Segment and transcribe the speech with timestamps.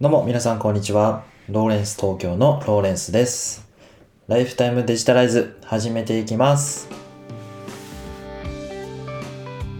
[0.00, 1.24] どうも皆さんこんにちは。
[1.48, 3.68] ローレンス東京のローレンスです。
[4.28, 6.88] ライフタイムデジタライズ始めていきます。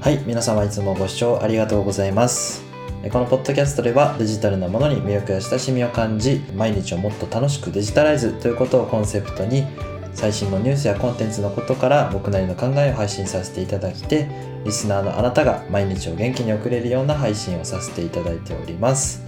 [0.01, 2.65] はい、皆様いつもご視聴ありがとうございます。
[3.13, 9.67] このポッドキャストではデジタルなものに魅力や親しみを感じ、毎日をもっと楽しくデジタライズということをコンセプトに、
[10.15, 14.29] 最新のニュースやコンテンツのことから僕なりの考えを配信させていただきて、
[14.65, 19.23] リスナーのあなたが毎日を元気に送れるような配信をさせていただいております。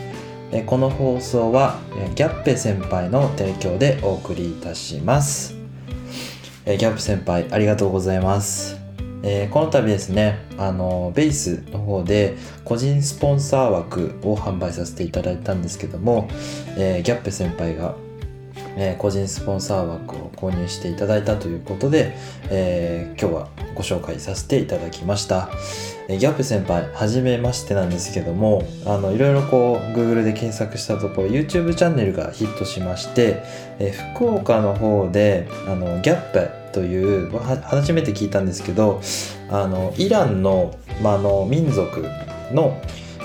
[0.53, 5.55] えこの放送はえギャッペ先輩の提供でお送りいたします。
[6.67, 8.79] えギャップ先輩ありがとうございます。
[9.23, 16.29] えーこの度ですね、あのベースの方で個人スポンサー枠を販売させていただいたんですけども、
[16.77, 17.95] えーギャップ先輩が、
[18.77, 22.15] えー個人スポンサー枠を購入していただいたということで、
[22.51, 25.49] えー今日はご紹介させていただきました。
[26.09, 33.43] えーギャップ先輩、はじめましてなんですけども、あの、いろいろこう、Google で検索したところ、YouTube チャンネルがヒットしまして、
[33.79, 39.01] えー福岡の方で、あの、ギャップという、は初めて聞いたんですけど、
[39.51, 42.05] あの、イランの、まあ、あの、民族
[42.53, 42.81] の、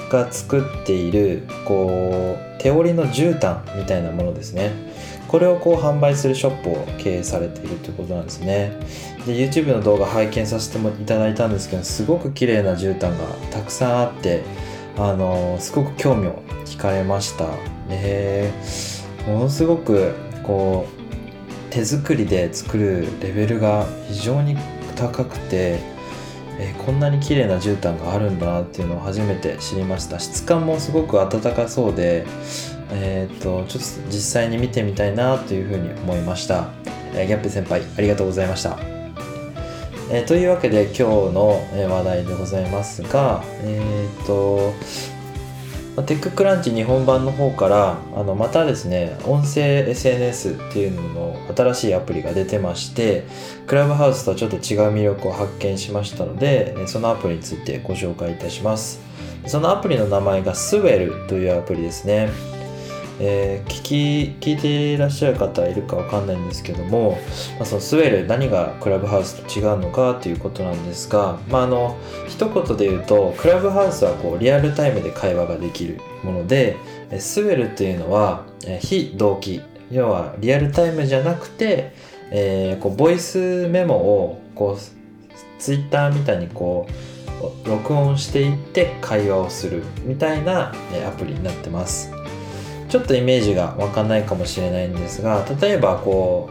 [0.10, 4.72] が作っている、こう、手織りの絨毯みたいなものですね。
[5.36, 8.72] これをこう販売するショップを経営されているということなんですね。
[9.26, 14.44] で YouTube の動画拝見させてもいただいたんですけどすごく綺麗な絨毯がたくさんあって
[14.98, 17.50] あのすごく興味を惹かれました
[17.90, 24.56] えーものすごくこう手作りで作るレベルが非常に
[24.96, 25.80] 高くて、
[26.60, 32.26] えーこんなに綺麗な絨毯があるんだなっていうのを初めて知りました質感もすごく温かそうで
[32.92, 36.70] えーっとちょっと実際に見てみたいなというふうに思いました、
[37.14, 38.78] えーギャップ先輩ありがとうございました
[40.12, 44.74] えーというわけで今日の話題でございますが、えっ、と、
[46.04, 53.24] テッククランチ日本版の方からあのまたですね、音声 SNS っていうのの新しいアプリが出てまして、
[53.66, 54.62] クラブハウスとはちょっと違う
[54.94, 59.00] 魅力を発見しましたので、そのアプリについてご紹介いたします。
[59.48, 62.30] そのアプリの名前がスウェルというアプリですね。
[63.20, 67.20] えー聞き聞いていらっしゃる方いるかわかんないんですけども、
[67.58, 76.78] まあ、そのスウェル何がクラブハウスと違うのかということなんですが、まあ、あの一言で言うとクラブハウスはこうリアルタイムで会話ができるもので
[77.20, 79.62] スウェルというのはえ非同期
[79.92, 81.94] 要はリアルタイムじゃなくて、
[82.32, 86.88] えーこうボイスメモをこうツイッターみたいにこ
[87.66, 92.15] う録音していって会話をするみたいなえアプリになってます。
[92.90, 96.50] ちょっとイメージがわかんないかもしれないんですが例えばこ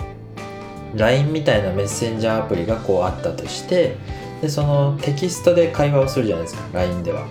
[0.95, 3.97] う LINE みたいなメッセンジャーアプリがこうあったとして
[4.41, 7.27] でそのテキストで会話をするじゃないですか LINE では。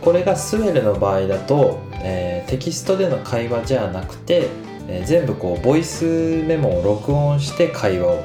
[0.00, 4.46] これがスウェルの場合だと、えーテキストでの会話じゃなくて、
[4.86, 6.04] えー全部こうボイス
[6.46, 8.24] メモを録音して会話を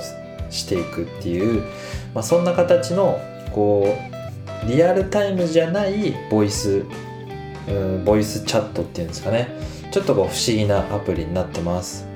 [0.51, 1.63] していくっていう、
[2.13, 3.19] まあ、そんな形の
[3.51, 3.97] こ
[4.63, 6.85] うリアルタイムじゃないボイス
[8.05, 9.49] ボイスチャットっていうんですかね。
[9.91, 12.07] ちょっとこう不思議なアプリになってます。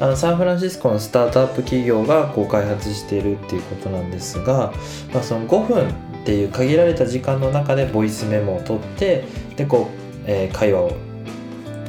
[0.00, 4.72] あのサンフランシスコのスタートアップ企業がこう開発しているっていうことなんですが、
[5.12, 5.90] まあ、その5分っ
[6.24, 9.24] ていう限られた時間の中でボイスメモを取って
[9.56, 10.92] でこう、えー会話を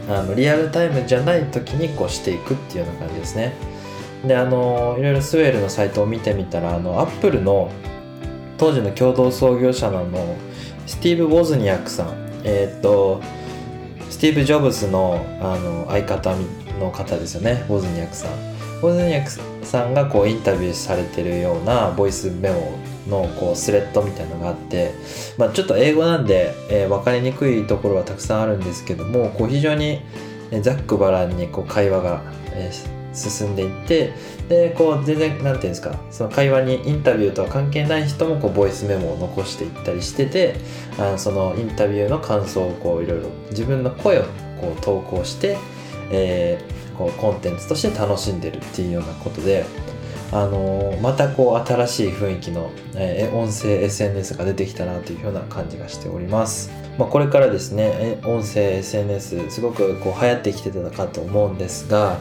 [0.08, 3.54] あのリアルタイムじゃない時にこうしていくっていうような感じですね。
[4.26, 7.72] であのいろいろスウェールのサイトを見てみたらあのアップルの
[8.58, 10.36] 当時の共同創業者のの
[10.86, 13.22] スティーブ・ウォズニアックさんえーっと
[14.10, 16.34] スティーブ・ジョブズのあの相方
[16.80, 17.66] の方ですよね。
[17.68, 18.32] ウォズニアックさん。
[18.32, 24.92] ウォズニアックさんがこうインタビューされてるようなボイスメモのこうスレッドみたいなのがあって、
[25.38, 30.02] まあ、ちょっと英語なんで、えー分かりにくいところはたくさんあるんですけどもこう非常に
[30.52, 32.22] えーざっくばらんにこう会話が、
[32.54, 34.14] えー進んでいって
[34.50, 40.56] でこう全然なんていうんですかその会話にインタビューとは関係ない人もこうボイスメモを残していったりしてて
[40.98, 44.24] あのそのインタビューの感想をこういろいろ自分の声を
[44.60, 45.58] こう投稿して、
[46.12, 49.66] えーこうコンテンツとして楽しんでるっていうようなことで。
[50.36, 56.72] あのまたこう新しい雰囲気の、え音声 SNS が出てきたなというような感じがしております。
[56.98, 62.18] まあ、これからですねえ音声 SNS すごくこう流行ってきてたかと思うんですが、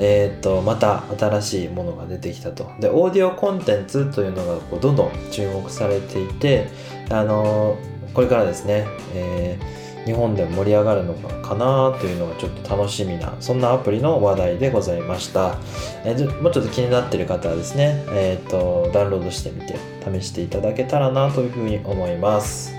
[0.00, 6.68] えー、とまた新しいものが出てきたとでオーディオコンテンツというのがこうどんどん注目されていて、
[7.10, 7.76] あの
[8.12, 15.56] これからですね、えー日本でも盛り上がるのかなというのがちょっと楽しみなそんなアプリの話題でございました、
[16.04, 22.74] えもうちょっと気になってる方はですね、えー、とダウンロードしてみて試していただけたらなというふうに思います。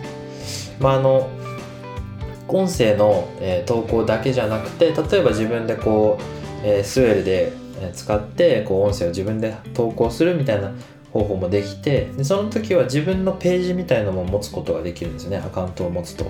[0.80, 1.30] まああの
[2.48, 7.54] 音声の、えー、投稿だけじゃなくて例えば自分でこう、えー、スウェルで
[7.94, 10.72] 使ってこう音声を自分で投稿するみたいな
[11.12, 15.38] 方法もできてでその時は自分のページみたいのも持つことができるんですよね。
[15.38, 16.26] アカウントを持つと。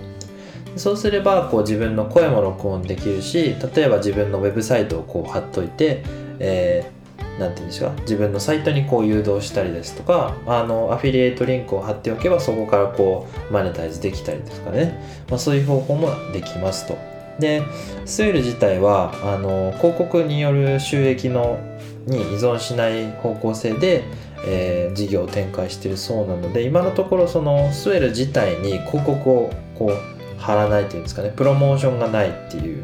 [0.75, 6.03] そうすればこう自分の声も録音できるし例えば自分のウェブサイトをこう貼っといて、
[6.39, 14.99] えー、なんて言うんですか自分のサイトにこう誘導したりですとかあのアフィリエイトリンクを貼っておけばそこからこうマネタイズできたりですかね、
[15.29, 16.97] まあ、そういう方法もできますと。
[17.39, 17.63] で
[18.05, 21.59] スウェル自体はあの広告による収益の
[22.05, 24.03] に依存しない方向性で
[24.45, 30.12] えー、事業を展開しているそうなので今のところそのスウェル自体に広告をこう
[30.43, 32.83] 貼らないというんですかねプロモーションがないっていう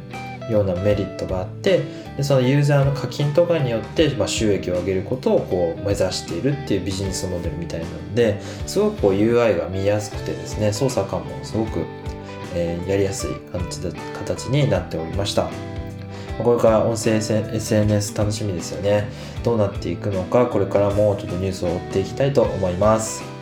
[0.49, 1.83] ようなメリットがあって
[2.17, 11.85] でそのユーザーの課金とかによって、まあ、収益を上げることをこう目指しているっていうビジネスモデルみたいなのですごくこう UI が見やすくてですね操作感もすごく、
[12.55, 15.49] えー、やりやすい感じで形になっておりました。
[16.43, 19.09] これから音声 SNS 楽しみですよね。
[19.43, 23.38] どうなっていくのか、これからもちょっとニュースを追っていきたいと思います。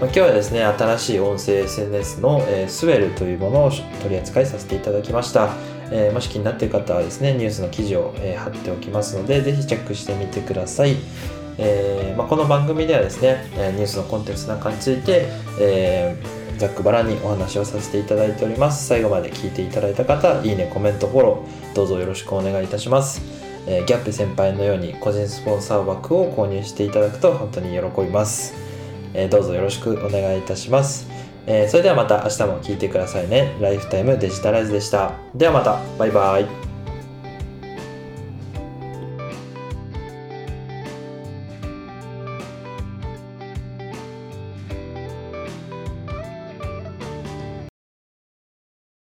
[0.00, 5.54] ま今日はですね、新しい音声 SNS の、えー、スウェルというものを取り扱いさせていただきました。
[5.92, 10.96] えー、もし気になっている方はですね、ニュースの記事を、えー、貼っておきますので、ぜひチェックしてみてください。
[11.58, 15.26] えまあ、この番組ではですね、ニュースのコンテンツなんかについて、
[15.60, 16.16] え
[16.56, 23.22] ざっくばらにお話をさせていただいております最後まで聞いていただいた方いいねコメントフォローどうぞよろしくお願いいたします
[23.66, 28.69] え、ギャップ先輩のように個人スポンサー枠を購入していただくと本当に喜びます、
[29.14, 31.08] えー、どうぞよろしくお願いいたします、
[31.46, 33.56] えー、それではまた明日も聴いてくださいね。
[33.60, 35.12] ライフタイムデジタライズでした。
[35.34, 35.80] ではまた。
[35.98, 36.69] バイバイ。